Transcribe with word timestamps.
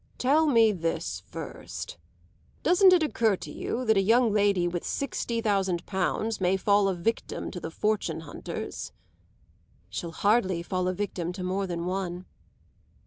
"Tell 0.17 0.47
me 0.47 0.71
this 0.71 1.21
first. 1.27 1.97
Doesn't 2.63 2.91
it 2.91 3.03
occur 3.03 3.35
to 3.35 3.51
you 3.51 3.85
that 3.85 3.97
a 3.97 4.01
young 4.01 4.33
lady 4.33 4.67
with 4.67 4.83
sixty 4.83 5.41
thousand 5.41 5.85
pounds 5.85 6.41
may 6.41 6.57
fall 6.57 6.87
a 6.89 6.95
victim 6.95 7.51
to 7.51 7.59
the 7.59 7.69
fortune 7.69 8.21
hunters?" 8.21 8.93
"She'll 9.91 10.11
hardly 10.11 10.63
fall 10.63 10.87
a 10.87 10.93
victim 10.95 11.31
to 11.33 11.43
more 11.43 11.67
than 11.67 11.85
one." 11.85 12.25